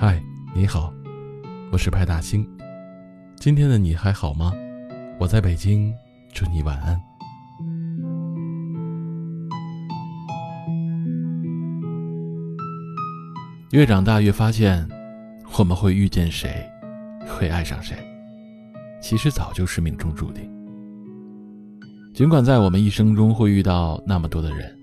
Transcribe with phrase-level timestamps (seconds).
[0.00, 0.22] 嗨，
[0.54, 0.94] 你好，
[1.72, 2.48] 我是派大星，
[3.34, 4.52] 今天的你还好吗？
[5.18, 5.92] 我在北京，
[6.32, 6.96] 祝你晚安。
[13.72, 14.88] 越长大越发现，
[15.58, 16.64] 我们会遇见谁，
[17.26, 17.96] 会爱上谁，
[19.02, 20.48] 其实早就是命中注定。
[22.14, 24.78] 尽管在我们一生中会遇到那么多的人，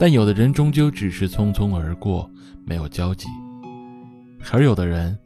[0.00, 2.28] 但有的人终究只是匆匆而过，
[2.64, 3.28] 没有交集；
[4.52, 5.18] 而有的人，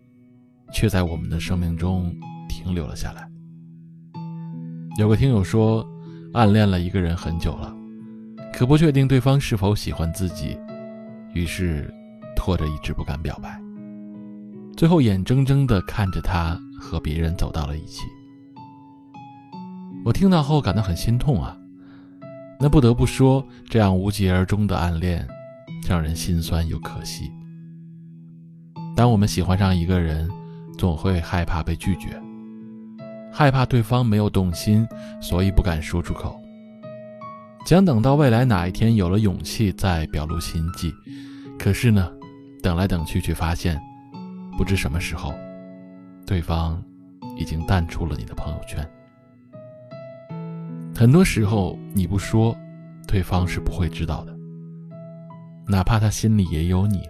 [0.73, 2.15] 却在我们的生命中
[2.49, 3.29] 停留了下来。
[4.99, 5.87] 有个听友说，
[6.33, 7.75] 暗恋了一个人很久了，
[8.53, 10.59] 可不确定对方是否喜欢自己，
[11.33, 11.93] 于是。
[12.37, 13.59] 拖着一直不敢表白，
[14.77, 18.03] 最后眼睁睁地看着他和别人走到了一起。
[20.05, 21.57] 我听到后感到很心痛啊。
[22.61, 25.27] 那不得不说，这样无疾而终的暗恋，
[25.89, 27.33] 让人心酸又可惜。
[28.97, 30.29] 当我们喜欢上一个人，
[30.79, 32.21] 总会害怕被拒绝，
[33.33, 34.87] 害怕对方没有动心，
[35.21, 36.41] 所以不敢说出口，
[37.67, 40.93] 想等到未来哪一天有了勇气再表露心迹。
[41.59, 42.11] 可是呢？
[42.63, 43.79] 等来等去，却发现，
[44.57, 45.35] 不知什么时候，
[46.27, 46.83] 对方
[47.37, 48.89] 已经淡出了你的朋友圈。
[50.97, 52.57] 很多时候，你不说，
[53.07, 54.35] 对方是不会知道的。
[55.69, 57.03] 哪怕他心里也有你，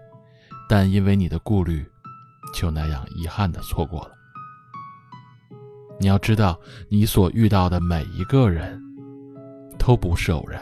[0.68, 1.84] 但因为你的顾虑，
[2.54, 4.10] 就那样遗憾的错过了。
[5.98, 8.80] 你要知道，你所遇到的每一个人，
[9.78, 10.60] 都不是偶然。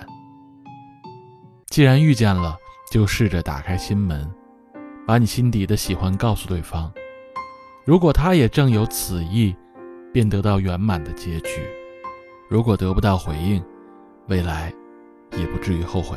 [1.69, 2.57] 既然遇见了，
[2.91, 4.31] 就试着打开心门。
[5.05, 6.91] 把你心底的喜欢告诉对方，
[7.85, 9.53] 如果他也正有此意，
[10.13, 11.61] 便得到圆满的结局；
[12.49, 13.61] 如果得不到回应，
[14.29, 14.73] 未来
[15.37, 16.17] 也不至于后悔。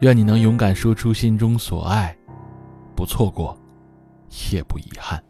[0.00, 2.16] 愿你能勇敢说出心中所爱，
[2.98, 3.56] 不错过，
[4.50, 5.22] 也不遗憾。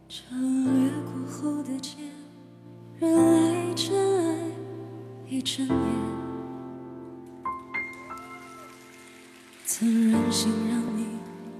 [9.67, 11.07] 曾任性让你。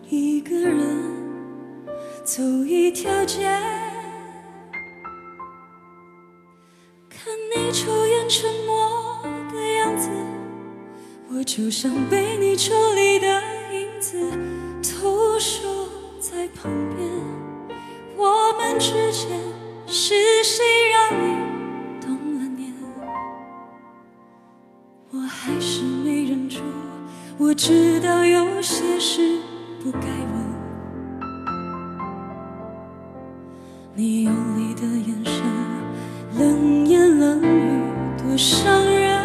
[0.09, 0.97] 一个人
[2.25, 3.43] 走一条街，
[7.11, 7.21] 看
[7.55, 10.09] 你抽烟沉默的样子，
[11.31, 13.43] 我就像被你抽离的
[13.75, 14.19] 影子，
[14.83, 15.69] 偷守
[16.21, 17.09] 在旁边。
[18.17, 19.39] 我们之间
[19.87, 21.37] 是谁让你
[22.01, 22.73] 动了念？
[25.13, 26.59] 我还是没忍住，
[27.39, 29.39] 我知道有些事。
[29.81, 30.35] 不该问，
[33.95, 35.45] 你用力的眼神，
[36.37, 37.81] 冷言冷语
[38.19, 39.17] 多伤人。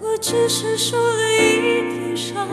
[0.00, 2.46] 我只是受了一点伤，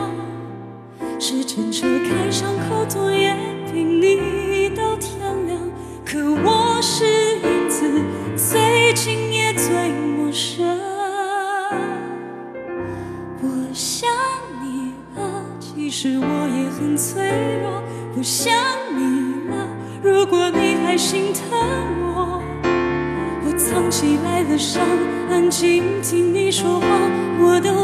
[1.24, 3.32] 时间车开伤口昨夜
[3.70, 5.56] 陪你到天亮。
[6.04, 7.04] 可我是
[7.38, 7.88] 影子，
[8.36, 10.66] 最近也最陌生。
[13.40, 14.10] 我想。
[14.64, 17.22] 你了，其实我也很脆
[17.62, 17.80] 弱，
[18.12, 18.52] 不想
[18.90, 19.68] 你了。
[20.02, 21.56] 如果你还心疼
[22.16, 22.42] 我，
[23.46, 24.82] 我藏起来的伤，
[25.30, 26.86] 安静听你说话。
[27.44, 27.81] 我都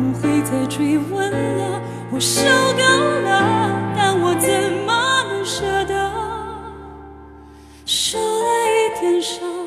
[0.00, 2.82] 不会再追问了我受够
[3.22, 4.48] 了但我怎
[4.86, 6.10] 么能舍得？
[7.84, 9.59] 受了一点伤